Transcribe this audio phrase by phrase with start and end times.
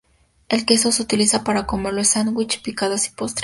[0.49, 3.39] El queso se utiliza para comerlo en sándwiches, picadas y postres.